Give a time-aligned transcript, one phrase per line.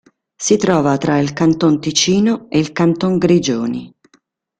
[0.35, 3.93] Si trova tra il Canton Ticino ed il Canton Grigioni.